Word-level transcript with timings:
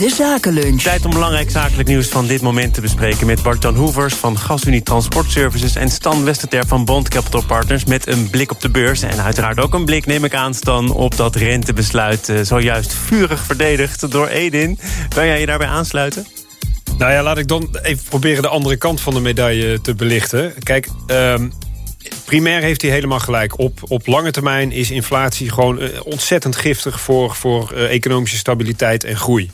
De 0.00 0.08
Zakenlunch. 0.08 0.82
Tijd 0.82 1.04
om 1.04 1.10
belangrijk 1.10 1.50
zakelijk 1.50 1.88
nieuws 1.88 2.08
van 2.08 2.26
dit 2.26 2.42
moment 2.42 2.74
te 2.74 2.80
bespreken... 2.80 3.26
met 3.26 3.42
Bart-Jan 3.42 3.76
Hoevers 3.76 4.14
van 4.14 4.38
GasUnie 4.38 4.82
Transport 4.82 5.30
Services... 5.30 5.74
en 5.74 5.90
Stan 5.90 6.24
Westerter 6.24 6.66
van 6.66 6.84
Bond 6.84 7.08
Capital 7.08 7.44
Partners... 7.44 7.84
met 7.84 8.06
een 8.06 8.30
blik 8.30 8.50
op 8.50 8.60
de 8.60 8.70
beurs 8.70 9.02
en 9.02 9.22
uiteraard 9.22 9.60
ook 9.60 9.74
een 9.74 9.84
blik, 9.84 10.06
neem 10.06 10.24
ik 10.24 10.34
aan... 10.34 10.54
Stan, 10.54 10.92
op 10.92 11.16
dat 11.16 11.36
rentebesluit 11.36 12.28
uh, 12.28 12.40
zojuist 12.42 12.92
vurig 12.92 13.44
verdedigd 13.44 14.10
door 14.10 14.28
Edin. 14.28 14.78
Kan 15.08 15.26
jij 15.26 15.40
je 15.40 15.46
daarbij 15.46 15.68
aansluiten? 15.68 16.26
Nou 16.98 17.12
ja, 17.12 17.22
laat 17.22 17.38
ik 17.38 17.48
dan 17.48 17.68
even 17.82 18.04
proberen 18.08 18.42
de 18.42 18.48
andere 18.48 18.76
kant 18.76 19.00
van 19.00 19.14
de 19.14 19.20
medaille 19.20 19.80
te 19.80 19.94
belichten. 19.94 20.54
Kijk, 20.62 20.88
um, 21.06 21.52
primair 22.24 22.62
heeft 22.62 22.82
hij 22.82 22.90
helemaal 22.90 23.20
gelijk. 23.20 23.58
Op, 23.58 23.80
op 23.88 24.06
lange 24.06 24.30
termijn 24.30 24.72
is 24.72 24.90
inflatie 24.90 25.50
gewoon 25.50 25.82
uh, 25.82 25.88
ontzettend 26.04 26.56
giftig... 26.56 27.00
voor, 27.00 27.34
voor 27.34 27.72
uh, 27.74 27.90
economische 27.90 28.36
stabiliteit 28.36 29.04
en 29.04 29.16
groei. 29.16 29.50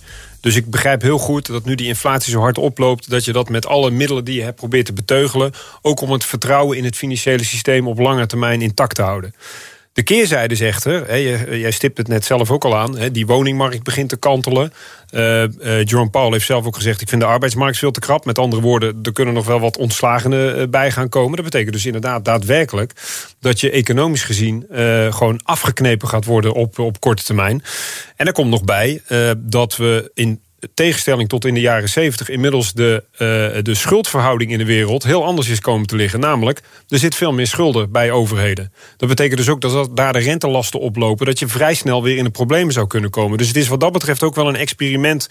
Dus 0.47 0.57
ik 0.57 0.71
begrijp 0.71 1.03
heel 1.03 1.19
goed 1.19 1.47
dat 1.47 1.65
nu 1.65 1.75
die 1.75 1.87
inflatie 1.87 2.33
zo 2.33 2.41
hard 2.41 2.59
oploopt... 2.59 3.11
dat 3.11 3.25
je 3.25 3.33
dat 3.33 3.49
met 3.49 3.67
alle 3.67 3.91
middelen 3.91 4.25
die 4.25 4.35
je 4.35 4.43
hebt 4.43 4.57
probeert 4.57 4.87
te 4.87 4.93
beteugelen... 4.93 5.53
ook 5.83 6.01
om 6.01 6.13
het 6.13 6.25
vertrouwen 6.25 6.77
in 6.77 6.85
het 6.85 6.97
financiële 6.97 7.45
systeem 7.45 7.89
op 7.89 7.99
lange 7.99 8.27
termijn 8.27 8.63
intact 8.63 8.95
te 8.95 9.03
houden. 9.03 9.35
De 9.97 10.03
keerzijde 10.03 10.55
zegt 10.55 10.85
er, 10.85 11.19
jij 11.59 11.71
stipt 11.71 11.99
het 11.99 12.09
net 12.09 12.25
zelf 12.25 12.51
ook 12.51 12.65
al 12.65 12.77
aan... 12.77 12.99
die 13.13 13.27
woningmarkt 13.27 13.83
begint 13.83 14.09
te 14.09 14.17
kantelen. 14.17 14.73
Uh, 15.11 15.43
uh, 15.43 15.49
Jerome 15.85 16.11
Powell 16.11 16.31
heeft 16.31 16.47
zelf 16.47 16.67
ook 16.67 16.75
gezegd... 16.75 17.01
ik 17.01 17.09
vind 17.09 17.21
de 17.21 17.27
arbeidsmarkt 17.27 17.79
veel 17.79 17.91
te 17.91 18.01
krap. 18.01 18.25
Met 18.25 18.39
andere 18.39 18.63
woorden, 18.63 18.99
er 19.03 19.13
kunnen 19.13 19.35
nog 19.35 19.47
wel 19.47 19.61
wat 19.61 19.77
ontslagenen 19.77 20.59
uh, 20.59 20.67
bij 20.69 20.91
gaan 20.91 21.09
komen. 21.09 21.37
Dat 21.37 21.45
betekent 21.45 21.73
dus 21.73 21.87
inderdaad 21.87 22.25
daadwerkelijk... 22.25 22.93
dat 23.41 23.61
je 23.61 23.71
economisch 23.71 24.23
gezien 24.23 24.67
gewoon 25.11 25.41
afgeknepen 25.43 26.09
gaat 26.09 26.25
worden 26.25 26.53
op, 26.53 26.79
op 26.79 27.01
korte 27.01 27.25
termijn. 27.25 27.63
En 28.17 28.27
er 28.27 28.33
komt 28.33 28.51
nog 28.51 28.65
bij 28.65 29.03
dat 29.39 29.77
we 29.77 30.11
in 30.15 30.43
tegenstelling 30.75 31.29
tot 31.29 31.45
in 31.45 31.55
de 31.55 31.61
jaren 31.61 31.89
70 31.89 32.29
inmiddels 32.29 32.73
de, 32.73 33.05
uh, 33.13 33.19
de 33.63 33.75
schuldverhouding 33.75 34.51
in 34.51 34.59
de 34.59 34.65
wereld 34.65 35.03
heel 35.03 35.25
anders 35.25 35.49
is 35.49 35.61
komen 35.61 35.87
te 35.87 35.97
liggen. 35.97 36.21
Namelijk, 36.21 36.63
er 36.89 36.99
zit 36.99 37.15
veel 37.15 37.33
meer 37.33 37.47
schulden 37.47 37.91
bij 37.91 38.11
overheden. 38.11 38.73
Dat 38.97 39.09
betekent 39.09 39.39
dus 39.39 39.49
ook 39.49 39.61
dat 39.61 39.97
daar 39.97 40.13
de 40.13 40.19
rentelasten 40.19 40.81
oplopen, 40.81 41.27
dat 41.27 41.39
je 41.39 41.49
vrij 41.49 41.75
snel 41.75 42.03
weer 42.03 42.17
in 42.17 42.25
de 42.25 42.31
problemen 42.31 42.73
zou 42.73 42.87
kunnen 42.87 43.11
komen. 43.11 43.39
Dus 43.39 43.49
het 43.49 43.57
is 43.57 43.69
wat 43.69 43.81
dat 43.81 43.93
betreft 43.93 44.23
ook 44.23 44.35
wel 44.35 44.49
een 44.49 44.57
experiment. 44.57 45.29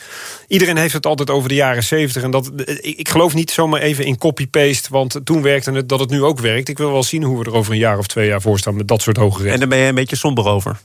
Iedereen 0.48 0.78
heeft 0.78 0.94
het 0.94 1.06
altijd 1.06 1.30
over 1.30 1.50
de 1.50 1.56
jaren 1.56 1.84
70. 1.84 2.24
En 2.24 2.32
dat, 2.32 2.52
ik 2.82 3.10
geloof 3.10 3.34
niet 3.34 3.52
zomaar 3.52 3.82
even 3.82 4.06
in 4.06 4.18
copy-paste, 4.18 4.90
want 4.92 5.20
toen 5.24 5.42
werkte 5.42 5.72
het 5.72 5.90
dat 5.90 6.00
het 6.00 6.10
nu 6.10 6.24
ook 6.24 6.40
werkt. 6.40 6.70
Ik 6.70 6.78
wil 6.78 6.92
wel 6.92 7.04
zien 7.04 7.24
hoe 7.24 7.40
we 7.40 7.46
er 7.46 7.56
over 7.56 7.72
een 7.72 7.80
jaar 7.80 7.98
of 7.98 8.08
twee 8.08 8.28
jaar 8.28 8.42
voor 8.42 8.60
staan 8.60 8.76
met 8.76 8.88
dat 8.88 9.02
soort 9.02 9.18
hoge 9.18 9.38
rente. 9.38 9.54
En 9.54 9.60
daar 9.60 9.68
ben 9.68 9.78
je 9.78 9.88
een 9.88 9.96
beetje 9.96 10.16
somber 10.16 10.46
over? 10.46 10.80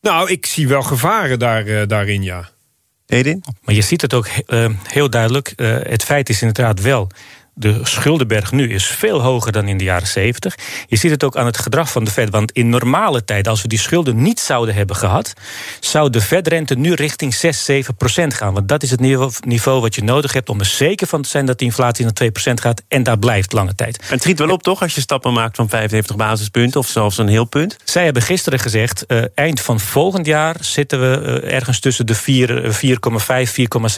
Nou, 0.00 0.30
ik 0.30 0.46
zie 0.46 0.68
wel 0.68 0.82
gevaren 0.82 1.38
daar, 1.38 1.66
uh, 1.66 1.82
daarin, 1.86 2.22
ja. 2.22 2.50
Maar 3.64 3.74
je 3.74 3.82
ziet 3.82 4.00
het 4.00 4.14
ook 4.14 4.28
uh, 4.46 4.66
heel 4.82 5.10
duidelijk. 5.10 5.52
Uh, 5.56 5.76
het 5.82 6.02
feit 6.02 6.28
is 6.28 6.42
inderdaad 6.42 6.80
wel 6.80 7.08
de 7.54 7.80
schuldenberg 7.82 8.52
nu 8.52 8.72
is 8.72 8.86
veel 8.86 9.20
hoger 9.20 9.52
dan 9.52 9.68
in 9.68 9.76
de 9.76 9.84
jaren 9.84 10.06
70. 10.06 10.54
Je 10.86 10.96
ziet 10.96 11.10
het 11.10 11.24
ook 11.24 11.36
aan 11.36 11.46
het 11.46 11.58
gedrag 11.58 11.90
van 11.90 12.04
de 12.04 12.10
Fed. 12.10 12.30
Want 12.30 12.52
in 12.52 12.68
normale 12.68 13.24
tijd, 13.24 13.48
als 13.48 13.62
we 13.62 13.68
die 13.68 13.78
schulden 13.78 14.22
niet 14.22 14.40
zouden 14.40 14.74
hebben 14.74 14.96
gehad, 14.96 15.32
zou 15.80 16.10
de 16.10 16.20
Fed-rente 16.20 16.74
nu 16.74 16.94
richting 16.94 17.34
6, 17.34 17.64
7 17.64 17.94
procent 17.94 18.34
gaan. 18.34 18.54
Want 18.54 18.68
dat 18.68 18.82
is 18.82 18.90
het 18.90 19.00
niveau 19.44 19.80
wat 19.80 19.94
je 19.94 20.02
nodig 20.02 20.32
hebt 20.32 20.48
om 20.48 20.58
er 20.58 20.64
zeker 20.64 21.06
van 21.06 21.22
te 21.22 21.28
zijn 21.28 21.46
dat 21.46 21.58
de 21.58 21.64
inflatie 21.64 22.04
naar 22.04 22.14
2 22.14 22.30
procent 22.30 22.60
gaat. 22.60 22.82
En 22.88 23.02
daar 23.02 23.18
blijft 23.18 23.52
lange 23.52 23.74
tijd. 23.74 23.98
En 23.98 24.06
het 24.08 24.22
schiet 24.22 24.38
wel 24.38 24.50
op, 24.50 24.62
toch? 24.62 24.82
Als 24.82 24.94
je 24.94 25.00
stappen 25.00 25.32
maakt 25.32 25.56
van 25.56 25.68
75 25.68 26.16
basispunten 26.16 26.80
of 26.80 26.88
zelfs 26.88 27.18
een 27.18 27.28
heel 27.28 27.44
punt. 27.44 27.76
Zij 27.84 28.04
hebben 28.04 28.22
gisteren 28.22 28.58
gezegd: 28.58 29.04
uh, 29.08 29.24
eind 29.34 29.60
van 29.60 29.80
volgend 29.80 30.26
jaar 30.26 30.56
zitten 30.60 31.00
we 31.00 31.40
uh, 31.42 31.54
ergens 31.54 31.80
tussen 31.80 32.06
de 32.06 32.16
4,5, 32.16 32.22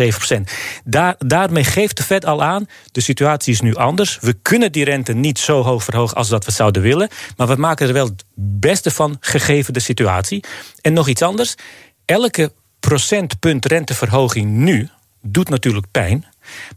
4,7 0.05 0.09
procent. 0.09 0.51
Daar, 0.85 1.15
daarmee 1.19 1.65
geeft 1.65 1.97
de 1.97 2.03
Fed 2.03 2.25
al 2.25 2.43
aan 2.43 2.67
de 2.93 3.01
situatie 3.01 3.44
is 3.53 3.61
nu 3.61 3.75
anders. 3.75 4.19
We 4.20 4.33
kunnen 4.42 4.73
die 4.73 4.84
rente 4.84 5.12
niet 5.12 5.39
zo 5.39 5.62
hoog 5.62 5.84
verhogen 5.84 6.17
als 6.17 6.28
dat 6.28 6.45
we 6.45 6.53
zouden 6.53 6.83
willen. 6.83 7.09
Maar 7.36 7.46
we 7.46 7.57
maken 7.57 7.86
er 7.86 7.92
wel 7.92 8.07
het 8.07 8.24
beste 8.35 8.91
van, 8.91 9.17
gegeven 9.20 9.73
de 9.73 9.80
situatie. 9.80 10.45
En 10.80 10.92
nog 10.92 11.08
iets 11.08 11.23
anders. 11.23 11.55
Elke 12.05 12.52
procentpunt 12.80 13.67
renteverhoging 13.67 14.51
nu 14.51 14.89
doet 15.23 15.48
natuurlijk 15.48 15.86
pijn. 15.91 16.27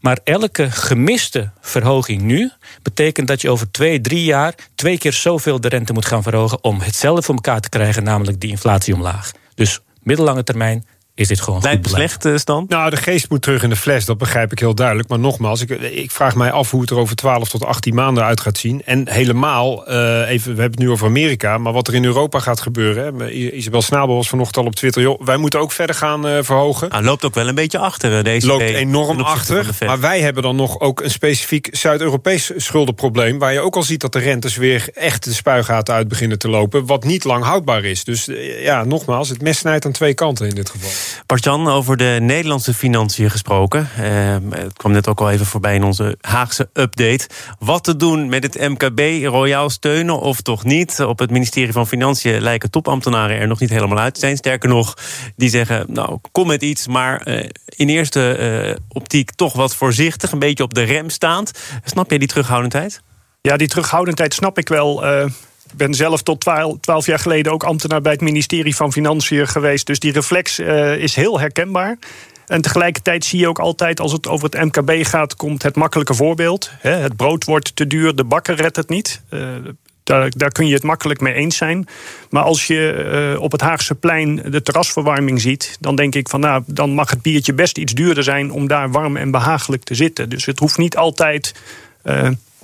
Maar 0.01 0.19
elke 0.23 0.71
gemiste 0.71 1.51
verhoging 1.61 2.21
nu 2.21 2.51
betekent 2.81 3.27
dat 3.27 3.41
je 3.41 3.49
over 3.49 3.71
twee, 3.71 4.01
drie 4.01 4.23
jaar 4.23 4.55
twee 4.75 4.97
keer 4.97 5.13
zoveel 5.13 5.61
de 5.61 5.67
rente 5.67 5.93
moet 5.93 6.05
gaan 6.05 6.23
verhogen 6.23 6.63
om 6.63 6.79
hetzelfde 6.79 7.21
voor 7.21 7.35
elkaar 7.35 7.59
te 7.59 7.69
krijgen, 7.69 8.03
namelijk 8.03 8.39
die 8.39 8.49
inflatie 8.49 8.93
omlaag. 8.93 9.31
Dus 9.55 9.79
middellange 10.03 10.43
termijn 10.43 10.85
is 11.17 11.27
dit 11.27 11.41
gewoon 11.41 11.61
Lijkt 11.61 11.89
slecht 11.89 12.25
uh, 12.25 12.37
stand? 12.37 12.69
Nou, 12.69 12.89
de 12.89 12.97
geest 12.97 13.29
moet 13.29 13.41
terug 13.41 13.63
in 13.63 13.69
de 13.69 13.75
fles, 13.75 14.05
dat 14.05 14.17
begrijp 14.17 14.51
ik 14.51 14.59
heel 14.59 14.75
duidelijk. 14.75 15.09
Maar 15.09 15.19
nogmaals, 15.19 15.61
ik, 15.61 15.69
ik 15.69 16.11
vraag 16.11 16.35
mij 16.35 16.51
af 16.51 16.71
hoe 16.71 16.81
het 16.81 16.89
er 16.89 16.97
over 16.97 17.15
12 17.15 17.49
tot 17.49 17.65
18 17.65 17.95
maanden 17.95 18.23
uit 18.23 18.41
gaat 18.41 18.57
zien. 18.57 18.81
En 18.85 19.09
helemaal, 19.09 19.91
uh, 19.91 20.29
even, 20.29 20.55
we 20.55 20.61
hebben 20.61 20.79
het 20.79 20.79
nu 20.79 20.89
over 20.89 21.07
Amerika... 21.07 21.57
maar 21.57 21.73
wat 21.73 21.87
er 21.87 21.93
in 21.93 22.05
Europa 22.05 22.39
gaat 22.39 22.59
gebeuren... 22.59 23.19
Hè, 23.19 23.29
Isabel 23.29 23.81
Snabel 23.81 24.15
was 24.15 24.29
vanochtend 24.29 24.57
al 24.57 24.65
op 24.65 24.75
Twitter... 24.75 25.01
Joh, 25.01 25.21
wij 25.21 25.37
moeten 25.37 25.59
ook 25.59 25.71
verder 25.71 25.95
gaan 25.95 26.27
uh, 26.27 26.37
verhogen. 26.41 26.89
Nou, 26.89 27.03
loopt 27.03 27.25
ook 27.25 27.35
wel 27.35 27.47
een 27.47 27.55
beetje 27.55 27.77
achter, 27.77 28.23
deze 28.23 28.47
Loopt 28.47 28.63
enorm 28.63 29.19
achter, 29.19 29.69
maar 29.85 29.99
wij 29.99 30.21
hebben 30.21 30.43
dan 30.43 30.55
nog 30.55 30.79
ook 30.79 31.01
een 31.01 31.11
specifiek 31.11 31.69
Zuid-Europees 31.71 32.51
schuldenprobleem... 32.55 33.39
waar 33.39 33.53
je 33.53 33.59
ook 33.59 33.75
al 33.75 33.83
ziet 33.83 34.01
dat 34.01 34.13
de 34.13 34.19
rentes 34.19 34.55
weer 34.55 34.89
echt 34.93 35.23
de 35.23 35.33
spuigaten 35.33 35.93
uit 35.93 36.07
beginnen 36.07 36.39
te 36.39 36.49
lopen... 36.49 36.85
wat 36.85 37.03
niet 37.03 37.23
lang 37.23 37.43
houdbaar 37.43 37.83
is. 37.83 38.03
Dus 38.03 38.29
ja, 38.59 38.83
nogmaals, 38.83 39.29
het 39.29 39.41
mes 39.41 39.57
snijdt 39.57 39.85
aan 39.85 39.91
twee 39.91 40.13
kanten 40.13 40.47
in 40.47 40.55
dit 40.55 40.69
geval. 40.69 40.89
Bart-Jan, 41.25 41.67
over 41.67 41.97
de 41.97 42.17
Nederlandse 42.21 42.73
financiën 42.73 43.29
gesproken. 43.29 43.89
Uh, 43.99 44.35
het 44.49 44.73
kwam 44.77 44.91
net 44.91 45.07
ook 45.07 45.19
al 45.19 45.31
even 45.31 45.45
voorbij 45.45 45.75
in 45.75 45.83
onze 45.83 46.17
Haagse 46.21 46.69
update. 46.73 47.27
Wat 47.59 47.83
te 47.83 47.95
doen 47.95 48.29
met 48.29 48.43
het 48.43 48.69
MKB, 48.69 49.25
royaal 49.25 49.69
steunen 49.69 50.19
of 50.19 50.41
toch 50.41 50.63
niet? 50.63 50.99
Op 50.99 51.19
het 51.19 51.31
ministerie 51.31 51.71
van 51.71 51.87
Financiën 51.87 52.41
lijken 52.41 52.69
topambtenaren 52.69 53.37
er 53.37 53.47
nog 53.47 53.59
niet 53.59 53.69
helemaal 53.69 53.99
uit 53.99 54.13
te 54.13 54.19
zijn. 54.19 54.37
Sterker 54.37 54.69
nog, 54.69 54.97
die 55.35 55.49
zeggen, 55.49 55.85
nou, 55.87 56.17
kom 56.31 56.47
met 56.47 56.61
iets... 56.61 56.87
maar 56.87 57.27
uh, 57.27 57.43
in 57.65 57.89
eerste 57.89 58.37
uh, 58.69 58.75
optiek 58.87 59.31
toch 59.31 59.53
wat 59.53 59.75
voorzichtig, 59.75 60.31
een 60.31 60.39
beetje 60.39 60.63
op 60.63 60.73
de 60.73 60.83
rem 60.83 61.09
staand. 61.09 61.51
Snap 61.83 62.09
jij 62.09 62.19
die 62.19 62.27
terughoudendheid? 62.27 63.01
Ja, 63.41 63.57
die 63.57 63.67
terughoudendheid 63.67 64.33
snap 64.33 64.57
ik 64.57 64.69
wel... 64.69 65.05
Ik 65.05 65.31
ben 65.75 65.93
zelf 65.93 66.21
tot 66.21 66.41
twaalf 66.79 67.05
jaar 67.05 67.19
geleden 67.19 67.51
ook 67.51 67.63
ambtenaar 67.63 68.01
bij 68.01 68.11
het 68.11 68.21
ministerie 68.21 68.75
van 68.75 68.91
Financiën 68.91 69.47
geweest. 69.47 69.85
Dus 69.85 69.99
die 69.99 70.11
reflex 70.11 70.59
uh, 70.59 70.95
is 70.95 71.15
heel 71.15 71.39
herkenbaar. 71.39 71.97
En 72.47 72.61
tegelijkertijd 72.61 73.25
zie 73.25 73.39
je 73.39 73.47
ook 73.47 73.59
altijd, 73.59 73.99
als 73.99 74.11
het 74.11 74.27
over 74.27 74.49
het 74.49 74.63
MKB 74.63 75.05
gaat, 75.05 75.35
komt 75.35 75.63
het 75.63 75.75
makkelijke 75.75 76.13
voorbeeld. 76.13 76.71
Het 76.79 77.15
brood 77.15 77.43
wordt 77.43 77.75
te 77.75 77.87
duur, 77.87 78.15
de 78.15 78.23
bakker 78.23 78.55
redt 78.55 78.75
het 78.75 78.89
niet. 78.89 79.21
Uh, 79.29 79.49
daar, 80.03 80.29
daar, 80.29 80.51
kun 80.51 80.67
je 80.67 80.73
het 80.73 80.83
makkelijk 80.83 81.19
mee 81.19 81.33
eens 81.33 81.57
zijn. 81.57 81.87
Maar 82.29 82.43
als 82.43 82.67
je 82.67 83.31
uh, 83.35 83.41
op 83.41 83.51
het 83.51 83.61
Haagse 83.61 83.95
plein 83.95 84.35
de 84.35 84.61
terrasverwarming 84.61 85.41
ziet, 85.41 85.77
dan 85.79 85.95
denk 85.95 86.15
ik 86.15 86.29
van 86.29 86.39
nou, 86.39 86.63
dan 86.65 86.89
mag 86.89 87.09
het 87.09 87.21
biertje 87.21 87.53
best 87.53 87.77
iets 87.77 87.93
duurder 87.93 88.23
zijn 88.23 88.51
om 88.51 88.67
daar 88.67 88.91
warm 88.91 89.17
en 89.17 89.31
behagelijk 89.31 89.83
te 89.83 89.95
zitten. 89.95 90.29
Dus 90.29 90.45
het 90.45 90.59
hoeft 90.59 90.77
niet 90.77 90.97
altijd 90.97 91.53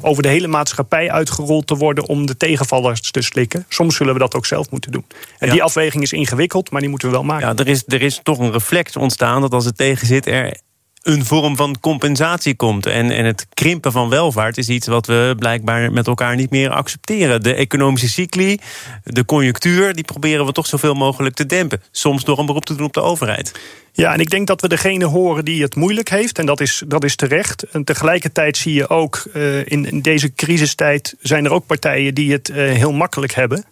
over 0.01 0.23
de 0.23 0.29
hele 0.29 0.47
maatschappij 0.47 1.11
uitgerold 1.11 1.67
te 1.67 1.75
worden 1.75 2.07
om 2.07 2.25
de 2.25 2.37
tegenvallers 2.37 3.11
te 3.11 3.21
slikken. 3.21 3.65
Soms 3.69 3.95
zullen 3.95 4.13
we 4.13 4.19
dat 4.19 4.35
ook 4.35 4.45
zelf 4.45 4.69
moeten 4.69 4.91
doen. 4.91 5.05
En 5.37 5.49
die 5.49 5.63
afweging 5.63 6.03
is 6.03 6.13
ingewikkeld, 6.13 6.71
maar 6.71 6.81
die 6.81 6.89
moeten 6.89 7.07
we 7.07 7.13
wel 7.13 7.23
maken. 7.23 7.47
Ja, 7.47 7.55
er 7.55 7.67
is, 7.67 7.83
er 7.87 8.01
is 8.01 8.19
toch 8.23 8.39
een 8.39 8.51
reflex 8.51 8.95
ontstaan 8.95 9.41
dat 9.41 9.53
als 9.53 9.65
het 9.65 9.77
tegen 9.77 10.07
zit, 10.07 10.27
er 10.27 10.61
een 11.03 11.25
vorm 11.25 11.55
van 11.55 11.79
compensatie 11.79 12.55
komt. 12.55 12.85
En, 12.85 13.11
en 13.11 13.25
het 13.25 13.47
krimpen 13.53 13.91
van 13.91 14.09
welvaart 14.09 14.57
is 14.57 14.69
iets 14.69 14.87
wat 14.87 15.05
we 15.05 15.35
blijkbaar 15.37 15.91
met 15.91 16.07
elkaar 16.07 16.35
niet 16.35 16.49
meer 16.49 16.69
accepteren. 16.69 17.43
De 17.43 17.53
economische 17.53 18.09
cycli, 18.09 18.59
de 19.03 19.25
conjunctuur, 19.25 19.93
die 19.93 20.03
proberen 20.03 20.45
we 20.45 20.51
toch 20.51 20.67
zoveel 20.67 20.93
mogelijk 20.93 21.35
te 21.35 21.45
dempen. 21.45 21.81
Soms 21.91 22.23
door 22.23 22.39
een 22.39 22.45
beroep 22.45 22.65
te 22.65 22.75
doen 22.75 22.85
op 22.85 22.93
de 22.93 23.01
overheid. 23.01 23.51
Ja, 23.91 24.13
en 24.13 24.19
ik 24.19 24.29
denk 24.29 24.47
dat 24.47 24.61
we 24.61 24.67
degene 24.67 25.05
horen 25.05 25.45
die 25.45 25.61
het 25.61 25.75
moeilijk 25.75 26.09
heeft. 26.09 26.39
En 26.39 26.45
dat 26.45 26.61
is, 26.61 26.83
dat 26.87 27.03
is 27.03 27.15
terecht. 27.15 27.63
En 27.63 27.83
tegelijkertijd 27.83 28.57
zie 28.57 28.73
je 28.73 28.89
ook 28.89 29.23
uh, 29.33 29.65
in, 29.65 30.01
deze 30.01 30.33
crisistijd 30.33 31.15
zijn 31.21 31.45
er 31.45 31.51
ook 31.51 31.65
partijen 31.65 32.13
die 32.13 32.31
het 32.31 32.49
uh, 32.49 32.55
heel 32.55 32.91
makkelijk 32.91 33.33
hebben. 33.33 33.65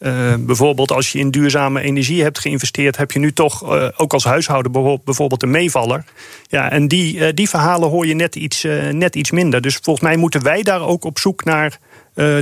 Uh, 0.00 0.34
bijvoorbeeld 0.38 0.92
als 0.92 1.12
je 1.12 1.18
in 1.18 1.30
duurzame 1.30 1.80
energie 1.80 2.22
hebt 2.22 2.38
geïnvesteerd, 2.38 2.96
heb 2.96 3.12
je 3.12 3.18
nu 3.18 3.32
toch 3.32 3.62
uh, 3.62 3.88
ook 3.96 4.12
als 4.12 4.24
huishouden 4.24 4.72
bijvoorbeeld 5.04 5.42
een 5.42 5.50
meevaller. 5.50 6.04
Ja, 6.48 6.70
en 6.70 6.88
die, 6.88 7.14
uh, 7.14 7.28
die 7.34 7.48
verhalen 7.48 7.88
hoor 7.88 8.06
je 8.06 8.14
net 8.14 8.36
iets, 8.36 8.62
net 8.90 9.16
iets 9.16 9.30
minder. 9.30 9.60
Dus 9.60 9.76
volgens 9.82 10.04
mij 10.04 10.16
moeten 10.16 10.42
wij 10.42 10.62
daar 10.62 10.80
ook 10.80 11.04
op 11.04 11.18
zoek 11.18 11.44
naar 11.44 11.78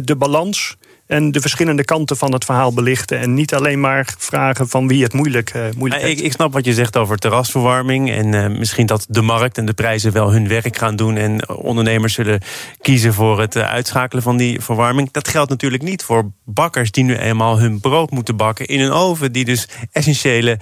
de 0.02 0.14
balans 0.18 0.76
En 1.06 1.30
de 1.30 1.40
verschillende 1.40 1.84
kanten 1.84 2.16
van 2.16 2.32
het 2.32 2.44
verhaal 2.44 2.72
belichten. 2.72 3.18
En 3.18 3.34
niet 3.34 3.54
alleen 3.54 3.80
maar 3.80 4.14
vragen 4.18 4.68
van 4.68 4.88
wie 4.88 5.02
het 5.02 5.12
moeilijk, 5.12 5.54
uh, 5.54 5.62
moeilijk 5.76 6.02
ik, 6.02 6.20
ik, 6.20 6.32
snap 6.32 6.52
wat 6.52 6.64
je 6.64 6.74
zegt 6.74 6.96
over 6.96 7.16
terrasverwarming. 7.16 8.10
En 8.10 8.32
uh, 8.32 8.58
misschien 8.58 8.86
dat 8.86 9.06
de 9.08 9.22
markt 9.22 9.58
en 9.58 9.66
de 9.66 9.72
prijzen 9.72 10.12
wel 10.12 10.32
hun 10.32 10.48
werk 10.48 10.76
gaan 10.76 10.96
doen. 10.96 11.16
En 11.16 11.48
ondernemers 11.48 12.14
zullen 12.14 12.40
kiezen 12.80 13.14
voor 13.14 13.40
het 13.40 13.56
uitschakelen 13.56 14.22
van 14.22 14.36
die 14.36 14.60
verwarming. 14.60 15.10
Dat 15.10 15.28
geldt 15.28 15.50
natuurlijk 15.50 15.82
niet 15.82 16.02
voor 16.02 16.30
bakkers 16.44 16.90
die 16.90 17.04
nu 17.04 17.16
eenmaal 17.16 17.58
hun 17.58 17.80
brood 17.80 18.10
moeten 18.10 18.36
bakken 18.36 18.66
in 18.66 18.80
een 18.80 18.92
oven. 18.92 19.32
Die 19.32 19.44
dus 19.44 19.68
essentiële 19.92 20.58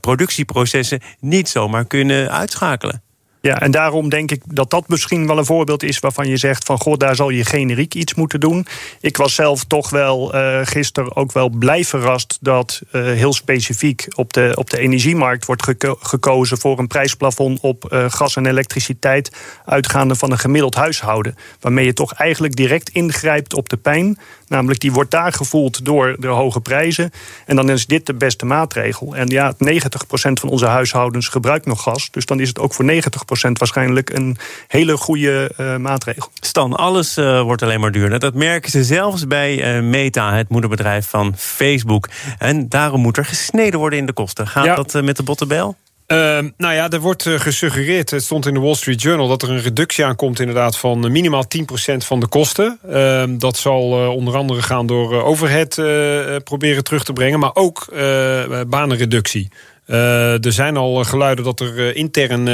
productieprocessen 0.00 1.00
niet 1.20 1.48
zomaar 1.48 1.84
kunnen 1.84 2.30
uitschakelen. 2.30 3.03
Ja, 3.44 3.60
en 3.60 3.70
daarom 3.70 4.08
denk 4.08 4.30
ik 4.30 4.42
dat 4.46 4.70
dat 4.70 4.88
misschien 4.88 5.26
wel 5.26 5.38
een 5.38 5.44
voorbeeld 5.44 5.82
is 5.82 5.98
waarvan 5.98 6.28
je 6.28 6.36
zegt 6.36 6.64
van 6.64 6.78
god, 6.78 7.00
daar 7.00 7.14
zal 7.14 7.30
je 7.30 7.44
generiek 7.44 7.94
iets 7.94 8.14
moeten 8.14 8.40
doen. 8.40 8.66
Ik 9.00 9.16
was 9.16 9.34
zelf 9.34 9.64
toch 9.64 9.90
wel 9.90 10.34
uh, 10.34 10.60
gisteren 10.62 11.16
ook 11.16 11.32
wel 11.32 11.48
blij 11.48 11.84
verrast 11.84 12.38
dat 12.40 12.82
uh, 12.92 13.02
heel 13.02 13.32
specifiek 13.32 14.06
op 14.14 14.32
de, 14.32 14.52
op 14.54 14.70
de 14.70 14.78
energiemarkt 14.78 15.44
wordt 15.44 15.62
geko 15.62 15.96
gekozen 16.00 16.58
voor 16.58 16.78
een 16.78 16.86
prijsplafond 16.86 17.60
op 17.60 17.92
uh, 17.92 18.04
gas 18.08 18.36
en 18.36 18.46
elektriciteit 18.46 19.30
uitgaande 19.64 20.14
van 20.14 20.30
een 20.30 20.38
gemiddeld 20.38 20.74
huishouden. 20.74 21.36
Waarmee 21.60 21.84
je 21.84 21.92
toch 21.92 22.12
eigenlijk 22.12 22.56
direct 22.56 22.88
ingrijpt 22.88 23.54
op 23.54 23.68
de 23.68 23.76
pijn. 23.76 24.18
Namelijk 24.48 24.80
die 24.80 24.92
wordt 24.92 25.10
daar 25.10 25.32
gevoeld 25.32 25.84
door 25.84 26.16
de 26.18 26.26
hoge 26.26 26.60
prijzen. 26.60 27.10
En 27.46 27.56
dan 27.56 27.70
is 27.70 27.86
dit 27.86 28.06
de 28.06 28.14
beste 28.14 28.46
maatregel. 28.46 29.16
En 29.16 29.28
ja, 29.28 29.54
90% 29.54 29.56
van 30.16 30.48
onze 30.48 30.66
huishoudens 30.66 31.28
gebruikt 31.28 31.66
nog 31.66 31.82
gas. 31.82 32.10
Dus 32.10 32.26
dan 32.26 32.40
is 32.40 32.48
het 32.48 32.58
ook 32.58 32.74
voor 32.74 32.92
90% 32.92 33.33
waarschijnlijk 33.42 34.10
een 34.10 34.36
hele 34.68 34.96
goede 34.96 35.50
uh, 35.60 35.76
maatregel. 35.76 36.30
Stan, 36.40 36.72
alles 36.72 37.18
uh, 37.18 37.42
wordt 37.42 37.62
alleen 37.62 37.80
maar 37.80 37.92
duurder. 37.92 38.18
Dat 38.18 38.34
merken 38.34 38.70
ze 38.70 38.84
zelfs 38.84 39.26
bij 39.26 39.76
uh, 39.76 39.82
Meta, 39.82 40.34
het 40.34 40.48
moederbedrijf 40.48 41.08
van 41.08 41.34
Facebook. 41.36 42.08
En 42.38 42.68
daarom 42.68 43.00
moet 43.00 43.16
er 43.16 43.24
gesneden 43.24 43.78
worden 43.78 43.98
in 43.98 44.06
de 44.06 44.12
kosten. 44.12 44.46
Gaat 44.46 44.64
ja. 44.64 44.74
dat 44.74 45.02
met 45.02 45.16
de 45.16 45.22
bottenbel? 45.22 45.76
Uh, 46.06 46.18
nou 46.56 46.74
ja, 46.74 46.90
er 46.90 47.00
wordt 47.00 47.24
uh, 47.24 47.40
gesuggereerd, 47.40 48.10
het 48.10 48.22
stond 48.22 48.46
in 48.46 48.54
de 48.54 48.60
Wall 48.60 48.74
Street 48.74 49.02
Journal... 49.02 49.28
dat 49.28 49.42
er 49.42 49.50
een 49.50 49.60
reductie 49.60 50.04
aankomt 50.04 50.40
inderdaad 50.40 50.78
van 50.78 51.12
minimaal 51.12 51.44
10% 51.92 51.96
van 51.96 52.20
de 52.20 52.26
kosten. 52.26 52.78
Uh, 52.88 53.24
dat 53.28 53.56
zal 53.56 54.02
uh, 54.02 54.08
onder 54.08 54.36
andere 54.36 54.62
gaan 54.62 54.86
door 54.86 55.22
overhead 55.22 55.74
proberen 56.44 56.84
terug 56.84 57.04
te 57.04 57.12
brengen... 57.12 57.38
maar 57.38 57.54
ook 57.54 57.86
banenreductie. 58.68 59.48
Uh, 59.86 60.44
er 60.44 60.52
zijn 60.52 60.76
al 60.76 61.04
geluiden 61.04 61.44
dat 61.44 61.60
er 61.60 61.78
uh, 61.78 61.96
intern 61.96 62.44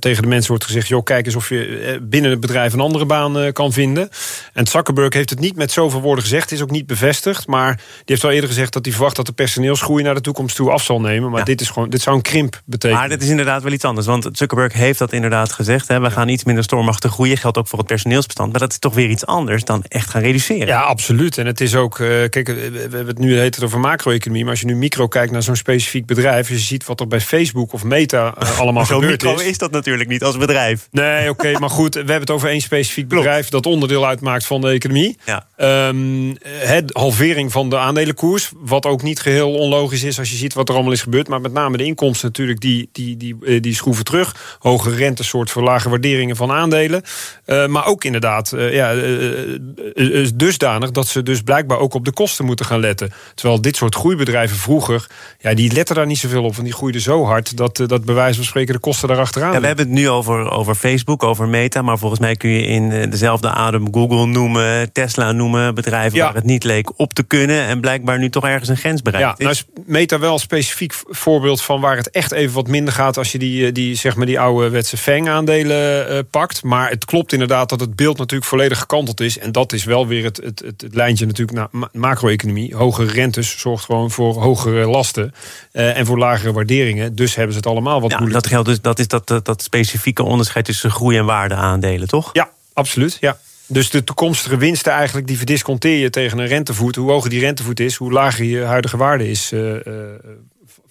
tegen 0.00 0.22
de 0.22 0.28
mensen 0.28 0.50
wordt 0.50 0.64
gezegd... 0.64 0.88
joh, 0.88 1.02
kijk 1.02 1.26
eens 1.26 1.34
of 1.34 1.48
je 1.48 1.98
binnen 2.02 2.30
het 2.30 2.40
bedrijf 2.40 2.72
een 2.72 2.80
andere 2.80 3.06
baan 3.06 3.52
kan 3.52 3.72
vinden. 3.72 4.08
En 4.52 4.66
Zuckerberg 4.66 5.14
heeft 5.14 5.30
het 5.30 5.40
niet 5.40 5.56
met 5.56 5.72
zoveel 5.72 6.00
woorden 6.00 6.24
gezegd. 6.24 6.52
is 6.52 6.62
ook 6.62 6.70
niet 6.70 6.86
bevestigd. 6.86 7.46
Maar 7.46 7.76
die 7.76 7.84
heeft 8.04 8.24
al 8.24 8.30
eerder 8.30 8.48
gezegd 8.48 8.72
dat 8.72 8.84
hij 8.84 8.94
verwacht... 8.94 9.16
dat 9.16 9.26
de 9.26 9.32
personeelsgroei 9.32 10.02
naar 10.02 10.14
de 10.14 10.20
toekomst 10.20 10.56
toe 10.56 10.70
af 10.70 10.82
zal 10.82 11.00
nemen. 11.00 11.30
Maar 11.30 11.38
ja. 11.38 11.44
dit, 11.44 11.60
is 11.60 11.68
gewoon, 11.68 11.88
dit 11.88 12.02
zou 12.02 12.16
een 12.16 12.22
krimp 12.22 12.62
betekenen. 12.64 13.00
Maar 13.00 13.08
dit 13.08 13.22
is 13.22 13.28
inderdaad 13.28 13.62
wel 13.62 13.72
iets 13.72 13.84
anders. 13.84 14.06
Want 14.06 14.28
Zuckerberg 14.32 14.72
heeft 14.72 14.98
dat 14.98 15.12
inderdaad 15.12 15.52
gezegd. 15.52 15.88
Hè. 15.88 16.00
We 16.00 16.10
gaan 16.10 16.28
iets 16.28 16.44
minder 16.44 16.64
stormachtig 16.64 17.12
groeien. 17.12 17.36
Geldt 17.36 17.58
ook 17.58 17.68
voor 17.68 17.78
het 17.78 17.88
personeelsbestand. 17.88 18.50
Maar 18.50 18.60
dat 18.60 18.72
is 18.72 18.78
toch 18.78 18.94
weer 18.94 19.08
iets 19.08 19.26
anders 19.26 19.64
dan 19.64 19.84
echt 19.88 20.10
gaan 20.10 20.22
reduceren. 20.22 20.66
Ja, 20.66 20.80
absoluut. 20.80 21.38
En 21.38 21.46
het 21.46 21.60
is 21.60 21.74
ook... 21.74 21.94
kijk, 21.94 22.46
we 22.46 22.78
hebben 22.80 23.06
het 23.06 23.18
nu 23.18 23.38
heet 23.38 23.54
het 23.54 23.64
over 23.64 23.80
macro-economie. 23.80 24.42
Maar 24.42 24.52
als 24.52 24.60
je 24.60 24.66
nu 24.66 24.76
micro 24.76 25.08
kijkt 25.08 25.32
naar 25.32 25.42
zo'n 25.42 25.56
specifiek 25.56 26.06
bedrijf... 26.06 26.48
je 26.48 26.58
ziet 26.58 26.75
wat 26.84 27.00
er 27.00 27.06
bij 27.06 27.20
Facebook 27.20 27.72
of 27.72 27.84
Meta 27.84 28.34
uh, 28.42 28.58
allemaal 28.60 28.84
Zo 28.84 28.94
gebeurd 28.94 29.22
micro 29.22 29.38
is. 29.40 29.46
is 29.46 29.58
dat 29.58 29.70
natuurlijk 29.70 30.08
niet 30.08 30.22
als 30.22 30.36
bedrijf. 30.36 30.88
Nee, 30.90 31.20
oké, 31.20 31.30
okay, 31.30 31.52
maar 31.62 31.70
goed, 31.70 31.94
we 31.94 31.98
hebben 31.98 32.20
het 32.20 32.30
over 32.30 32.48
één 32.48 32.60
specifiek 32.60 33.08
bedrijf... 33.08 33.48
dat 33.48 33.66
onderdeel 33.66 34.06
uitmaakt 34.06 34.46
van 34.46 34.60
de 34.60 34.68
economie. 34.68 35.18
Ja. 35.24 35.46
Um, 35.88 36.36
het 36.48 36.90
halvering 36.92 37.52
van 37.52 37.70
de 37.70 37.78
aandelenkoers, 37.78 38.52
wat 38.56 38.86
ook 38.86 39.02
niet 39.02 39.20
geheel 39.20 39.54
onlogisch 39.54 40.02
is... 40.02 40.18
als 40.18 40.30
je 40.30 40.36
ziet 40.36 40.54
wat 40.54 40.68
er 40.68 40.74
allemaal 40.74 40.92
is 40.92 41.02
gebeurd. 41.02 41.28
Maar 41.28 41.40
met 41.40 41.52
name 41.52 41.76
de 41.76 41.84
inkomsten 41.84 42.26
natuurlijk, 42.26 42.60
die, 42.60 42.88
die, 42.92 43.16
die, 43.16 43.60
die 43.60 43.74
schroeven 43.74 44.04
terug. 44.04 44.56
Hoge 44.58 44.94
rente, 44.94 45.24
soort 45.24 45.50
verlage 45.50 45.88
waarderingen 45.88 46.36
van 46.36 46.50
aandelen. 46.50 47.02
Uh, 47.46 47.66
maar 47.66 47.86
ook 47.86 48.04
inderdaad 48.04 48.52
uh, 48.52 48.74
ja, 48.74 48.94
uh, 48.94 50.28
dusdanig 50.34 50.90
dat 50.90 51.08
ze 51.08 51.22
dus 51.22 51.42
blijkbaar 51.42 51.78
ook 51.78 51.94
op 51.94 52.04
de 52.04 52.12
kosten 52.12 52.44
moeten 52.44 52.66
gaan 52.66 52.80
letten. 52.80 53.12
Terwijl 53.34 53.60
dit 53.60 53.76
soort 53.76 53.94
groeibedrijven 53.94 54.56
vroeger... 54.56 55.06
Ja, 55.38 55.54
die 55.54 55.72
letten 55.72 55.94
daar 55.94 56.06
niet 56.06 56.18
zoveel 56.18 56.44
op, 56.44 56.56
die 56.66 56.74
groeiden 56.74 57.00
zo 57.00 57.24
hard... 57.24 57.56
dat, 57.56 57.76
dat 57.76 58.04
bij 58.04 58.14
wijze 58.14 58.36
van 58.36 58.44
spreken 58.44 58.74
de 58.74 58.80
kosten 58.80 59.08
daarachteraan 59.08 59.52
ja, 59.52 59.60
We 59.60 59.66
hebben 59.66 59.84
het 59.84 59.94
nu 59.94 60.08
over, 60.08 60.50
over 60.50 60.74
Facebook, 60.74 61.22
over 61.22 61.48
Meta... 61.48 61.82
maar 61.82 61.98
volgens 61.98 62.20
mij 62.20 62.36
kun 62.36 62.50
je 62.50 62.62
in 62.62 63.10
dezelfde 63.10 63.50
adem 63.50 63.94
Google 63.94 64.26
noemen... 64.26 64.92
Tesla 64.92 65.32
noemen, 65.32 65.74
bedrijven 65.74 66.18
ja. 66.18 66.24
waar 66.24 66.34
het 66.34 66.44
niet 66.44 66.64
leek 66.64 66.98
op 66.98 67.12
te 67.14 67.22
kunnen... 67.22 67.66
en 67.66 67.80
blijkbaar 67.80 68.18
nu 68.18 68.30
toch 68.30 68.46
ergens 68.46 68.68
een 68.68 68.76
grens 68.76 69.02
bereikt 69.02 69.38
ja, 69.38 69.44
nou 69.44 69.50
is. 69.50 69.64
Meta 69.86 70.18
wel 70.18 70.32
een 70.32 70.38
specifiek 70.38 70.94
voorbeeld 71.08 71.62
van 71.62 71.80
waar 71.80 71.96
het 71.96 72.10
echt 72.10 72.32
even 72.32 72.54
wat 72.54 72.68
minder 72.68 72.94
gaat... 72.94 73.18
als 73.18 73.32
je 73.32 73.38
die, 73.38 73.72
die, 73.72 73.94
zeg 73.94 74.16
maar 74.16 74.26
die 74.26 74.40
oude 74.40 74.68
wetse 74.68 74.96
FANG-aandelen 74.96 76.12
uh, 76.12 76.18
pakt. 76.30 76.62
Maar 76.62 76.90
het 76.90 77.04
klopt 77.04 77.32
inderdaad 77.32 77.68
dat 77.68 77.80
het 77.80 77.96
beeld 77.96 78.18
natuurlijk 78.18 78.48
volledig 78.48 78.78
gekanteld 78.78 79.20
is. 79.20 79.38
En 79.38 79.52
dat 79.52 79.72
is 79.72 79.84
wel 79.84 80.06
weer 80.06 80.24
het, 80.24 80.36
het, 80.36 80.62
het, 80.64 80.80
het 80.80 80.94
lijntje 80.94 81.26
natuurlijk 81.26 81.58
naar 81.58 81.88
macro-economie. 81.92 82.74
Hogere 82.74 83.12
rentes 83.12 83.58
zorgt 83.58 83.84
gewoon 83.84 84.10
voor 84.10 84.42
hogere 84.42 84.86
lasten 84.86 85.34
uh, 85.72 85.98
en 85.98 86.06
voor 86.06 86.18
lagere 86.18 86.52
waarderingen. 86.56 87.14
Dus 87.14 87.34
hebben 87.34 87.52
ze 87.52 87.58
het 87.58 87.68
allemaal 87.68 88.00
wat 88.00 88.10
ja, 88.10 88.18
moeilijk. 88.18 88.42
Dat 88.42 88.52
geldt 88.52 88.68
dus, 88.68 88.80
dat 88.80 88.98
is 88.98 89.08
dat, 89.08 89.26
dat, 89.26 89.44
dat 89.44 89.62
specifieke 89.62 90.22
onderscheid 90.22 90.64
tussen 90.64 90.90
groei- 90.90 91.16
en 91.16 91.24
waardeaandelen, 91.24 92.08
toch? 92.08 92.30
Ja, 92.32 92.50
absoluut. 92.72 93.16
Ja. 93.20 93.38
Dus 93.66 93.90
de 93.90 94.04
toekomstige 94.04 94.56
winsten 94.56 94.92
eigenlijk, 94.92 95.26
die 95.26 95.36
verdisconteer 95.36 95.98
je 95.98 96.10
tegen 96.10 96.38
een 96.38 96.46
rentevoet. 96.46 96.96
Hoe 96.96 97.10
hoger 97.10 97.30
die 97.30 97.40
rentevoet 97.40 97.80
is, 97.80 97.94
hoe 97.94 98.12
lager 98.12 98.44
je 98.44 98.62
huidige 98.62 98.96
waarde 98.96 99.30
is. 99.30 99.52
Uh, 99.52 99.74
uh, 99.74 99.82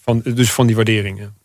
van, 0.02 0.22
dus 0.24 0.52
van 0.52 0.68
die 0.68 0.76
waarderingen. 0.76 1.36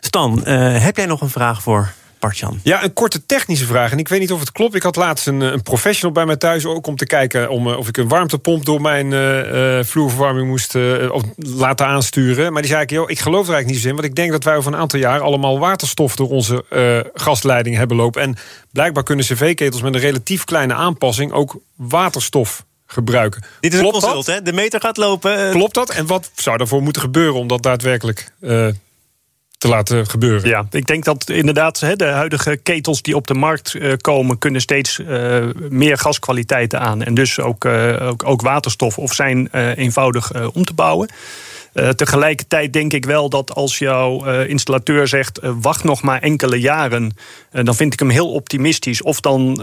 Stan, 0.00 0.42
uh, 0.46 0.82
heb 0.82 0.96
jij 0.96 1.06
nog 1.06 1.20
een 1.20 1.30
vraag 1.30 1.62
voor 1.62 1.92
Bartjan? 2.24 2.60
Ja, 2.62 2.84
een 2.84 2.92
korte 2.92 3.26
technische 3.26 3.66
vraag. 3.66 3.92
En 3.92 3.98
ik 3.98 4.08
weet 4.08 4.20
niet 4.20 4.32
of 4.32 4.40
het 4.40 4.52
klopt. 4.52 4.74
Ik 4.74 4.82
had 4.82 4.96
laatst 4.96 5.26
een, 5.26 5.40
een 5.40 5.62
professional 5.62 6.12
bij 6.12 6.26
mij 6.26 6.36
thuis 6.36 6.66
ook 6.66 6.86
om 6.86 6.96
te 6.96 7.06
kijken 7.06 7.50
om, 7.50 7.66
of 7.66 7.88
ik 7.88 7.96
een 7.96 8.08
warmtepomp 8.08 8.64
door 8.64 8.80
mijn 8.80 9.10
uh, 9.10 9.84
vloerverwarming 9.84 10.48
moest 10.48 10.74
uh, 10.74 11.14
laten 11.36 11.86
aansturen. 11.86 12.52
Maar 12.52 12.62
die 12.62 12.70
zei 12.70 12.82
ik, 12.82 12.90
joh, 12.90 13.10
ik 13.10 13.20
geloof 13.20 13.46
er 13.46 13.54
eigenlijk 13.54 13.72
niet 13.72 13.80
zo 13.82 13.88
in. 13.88 13.94
Want 13.94 14.06
ik 14.06 14.14
denk 14.14 14.30
dat 14.30 14.44
wij 14.44 14.56
over 14.56 14.72
een 14.72 14.78
aantal 14.78 14.98
jaar 14.98 15.20
allemaal 15.20 15.58
waterstof 15.58 16.16
door 16.16 16.28
onze 16.28 16.64
gasleiding 17.14 17.76
hebben 17.76 17.96
lopen. 17.96 18.22
En 18.22 18.36
blijkbaar 18.72 19.02
kunnen 19.02 19.24
cv-ketels 19.24 19.82
met 19.82 19.94
een 19.94 20.00
relatief 20.00 20.44
kleine 20.44 20.74
aanpassing 20.74 21.32
ook 21.32 21.56
waterstof 21.76 22.64
gebruiken. 22.86 23.44
Dit 23.60 23.72
is 23.72 23.80
Klopt 23.80 23.94
een 23.94 24.02
consult, 24.02 24.26
hè? 24.26 24.42
De 24.42 24.52
meter 24.52 24.80
gaat 24.80 24.96
lopen. 24.96 25.50
Klopt 25.50 25.74
dat? 25.74 25.90
En 25.90 26.06
wat 26.06 26.30
zou 26.34 26.56
daarvoor 26.56 26.82
moeten 26.82 27.02
gebeuren 27.02 27.40
om 27.40 27.46
dat 27.46 27.62
daadwerkelijk 27.62 28.32
uh, 28.40 28.68
te 29.64 29.70
laten 29.70 30.06
gebeuren? 30.06 30.48
Ja, 30.48 30.66
ik 30.70 30.86
denk 30.86 31.04
dat 31.04 31.30
inderdaad 31.30 31.78
de 31.96 32.04
huidige 32.04 32.56
ketels 32.56 33.02
die 33.02 33.16
op 33.16 33.26
de 33.26 33.34
markt 33.34 33.74
uh, 33.74 33.92
komen... 34.00 34.38
kunnen 34.38 34.60
steeds 34.60 34.98
uh, 34.98 35.44
meer 35.68 35.98
gaskwaliteiten 35.98 36.80
aan. 36.80 37.02
En 37.02 37.14
dus 37.14 37.40
ook, 37.40 37.64
ook, 37.64 38.24
ook, 38.26 38.42
waterstof 38.42 38.98
of 38.98 39.12
zijn 39.12 39.48
eenvoudig 39.76 40.52
om 40.52 40.64
te 40.64 40.74
bouwen. 40.74 41.08
Tegelijkertijd 41.96 42.72
denk 42.72 42.92
ik 42.92 43.04
wel 43.04 43.28
dat 43.28 43.54
als 43.54 43.78
jouw 43.78 44.24
installateur 44.42 45.08
zegt: 45.08 45.40
wacht 45.60 45.84
nog 45.84 46.02
maar 46.02 46.22
enkele 46.22 46.60
jaren, 46.60 47.16
dan 47.50 47.74
vind 47.74 47.92
ik 47.92 47.98
hem 47.98 48.10
heel 48.10 48.32
optimistisch. 48.32 49.02
Of 49.02 49.20
dan 49.20 49.62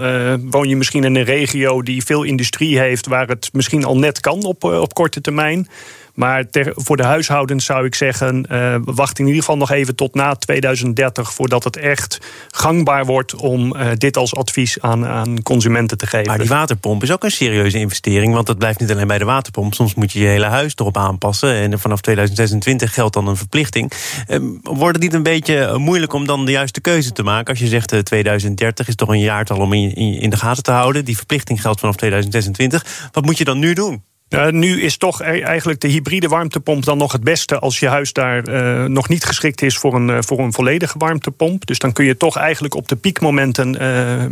woon 0.50 0.70
je 0.70 0.76
misschien 0.76 1.04
in 1.04 1.16
een 1.16 1.24
regio 1.24 1.82
die 1.82 2.04
veel 2.04 2.24
industrie 2.24 2.80
heeft, 2.80 3.08
waar 3.08 3.28
het 3.28 3.50
misschien 3.54 3.84
al 3.84 3.98
net 3.98 4.20
kan 4.20 4.44
op, 4.44 4.64
op 4.64 4.94
korte 4.94 5.22
termijn. 5.22 5.68
Maar 6.14 6.46
voor 6.76 6.98
de 6.98 7.04
huishoudens 7.04 7.66
zou 7.66 7.86
ik 7.86 7.96
zeggen: 7.96 8.46
uh, 8.52 8.76
wacht 8.84 9.20
in 9.20 9.26
ieder 9.26 9.40
geval 9.40 9.58
nog 9.58 9.72
even 9.72 9.96
tot 9.96 10.16
na 10.16 10.36
2030 10.36 11.34
voordat 11.34 11.64
het 11.64 11.78
echt 11.78 12.20
gangbaar 12.52 13.06
wordt 13.06 13.36
om 13.36 13.76
uh, 13.76 13.88
dit 13.98 14.18
als 14.18 14.36
advies 14.36 14.82
aan, 14.82 15.06
aan 15.06 15.44
consumenten 15.44 15.98
te 15.98 16.08
geven. 16.08 16.28
Maar 16.28 16.38
die 16.38 16.48
waterpomp 16.48 17.04
is 17.04 17.12
ook 17.12 17.24
een 17.24 17.32
serieuze 17.32 17.78
investering, 17.78 18.34
want 18.34 18.48
dat 18.48 18.58
blijft 18.58 18.80
niet 18.80 18.92
alleen 18.92 19.08
bij 19.08 19.18
de 19.18 19.26
waterpomp. 19.26 19.74
Soms 19.74 19.94
moet 19.94 20.12
je 20.12 20.20
je 20.20 20.28
hele 20.28 20.46
huis 20.46 20.74
erop 20.76 20.98
aanpassen 20.98 21.54
en 21.54 21.80
vanaf 21.80 22.02
2026 22.02 22.94
geldt 22.94 23.14
dan 23.14 23.28
een 23.28 23.38
verplichting. 23.38 23.92
Uh, 24.28 24.40
wordt 24.64 24.96
het 24.96 25.04
niet 25.04 25.14
een 25.14 25.24
beetje 25.24 25.78
moeilijk 25.78 26.14
om 26.14 26.26
dan 26.26 26.46
de 26.46 26.52
juiste 26.52 26.82
keuze 26.82 27.12
te 27.12 27.24
maken? 27.24 27.50
Als 27.50 27.60
je 27.60 27.68
zegt 27.68 28.06
2030 28.06 28.88
is 28.88 28.96
toch 28.96 29.10
een 29.10 29.20
jaartal 29.20 29.58
om 29.58 29.74
in, 29.74 29.96
in 29.96 30.30
de 30.30 30.38
gaten 30.38 30.64
te 30.64 30.72
houden. 30.72 31.06
Die 31.06 31.18
verplichting 31.18 31.62
geldt 31.62 31.80
vanaf 31.80 31.96
2026. 31.96 33.10
Wat 33.12 33.26
moet 33.26 33.38
je 33.38 33.44
dan 33.44 33.60
nu 33.60 33.74
doen? 33.74 34.04
Uh, 34.32 34.48
nu 34.48 34.82
is 34.82 34.98
toch 34.98 35.22
eigenlijk 35.22 35.82
de 35.82 35.88
hybride 35.88 36.28
warmtepomp 36.28 36.86
dan 36.86 36.98
nog 36.98 37.12
het 37.12 37.24
beste 37.24 37.60
als 37.60 37.80
je 37.80 37.88
huis 37.88 38.14
daar 38.14 38.50
uh, 38.50 38.86
nog 38.86 39.10
niet 39.10 39.26
geschikt 39.26 39.62
is 39.62 39.78
voor 39.78 39.94
een, 39.94 40.10
uh, 40.10 40.18
voor 40.20 40.40
een 40.40 40.54
volledige 40.54 40.98
warmtepomp. 40.98 41.66
Dus 41.66 41.80
dan 41.80 41.94
kun 41.94 42.06
je 42.06 42.18
toch 42.18 42.38
eigenlijk 42.38 42.76
op 42.76 42.88
de 42.88 42.96
piekmomenten 42.96 43.70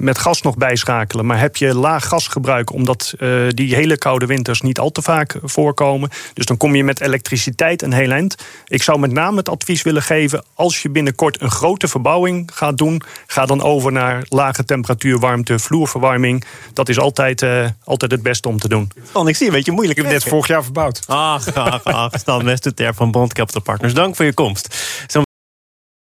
met 0.04 0.18
gas 0.18 0.42
nog 0.42 0.58
bijschakelen. 0.58 1.26
Maar 1.26 1.40
heb 1.40 1.58
je 1.58 1.76
laag 1.76 2.08
gasgebruik, 2.08 2.74
omdat 2.74 3.14
die 3.50 3.76
hele 3.76 3.98
koude 3.98 4.26
winters 4.26 4.62
niet 4.62 4.80
al 4.80 4.92
te 4.92 5.02
vaak 5.02 5.38
voorkomen. 5.44 6.10
Dus 6.34 6.46
dan 6.46 6.58
kom 6.58 6.76
je 6.76 6.84
met 6.84 7.02
elektriciteit 7.02 7.82
een 7.82 7.94
heel 7.94 8.12
eind. 8.12 8.36
Ik 8.68 8.84
zou 8.84 9.00
met 9.00 9.12
name 9.12 9.38
het 9.38 9.50
advies 9.50 9.82
willen 9.82 10.02
geven: 10.02 10.44
als 10.54 10.82
je 10.82 10.90
binnenkort 10.90 11.42
een 11.42 11.52
grote 11.52 11.88
verbouwing 11.88 12.50
gaat 12.54 12.78
doen, 12.78 13.02
ga 13.28 13.46
dan 13.46 13.62
over 13.62 13.92
naar 13.92 14.24
lage 14.30 14.66
temperatuur 14.66 15.20
warmte, 15.20 15.60
vloerverwarming. 15.60 16.44
Dat 16.74 16.90
is 16.90 17.00
altijd, 17.00 17.46
altijd 17.84 18.12
het 18.12 18.24
beste 18.24 18.48
om 18.48 18.60
te 18.60 18.68
doen. 18.68 18.92
Oh, 19.14 19.30
ik 19.30 19.36
zie 19.36 19.48
een 19.48 19.54
beetje 19.54 19.72
moeilijk 19.72 19.88
Ik 19.90 19.96
heb 19.96 20.06
net 20.06 20.24
vorig 20.30 20.48
jaar 20.48 20.64
verbouwd. 20.64 21.02
Ach, 21.08 21.54
ach, 21.54 21.84
ach. 21.84 22.20
Stan 22.20 22.58
van 22.94 23.12
Bond 23.12 23.34
Capital 23.34 23.62
Partners. 23.62 23.94
Dank 23.94 24.16
voor 24.16 24.26
je 24.26 24.34
komst. 24.34 24.76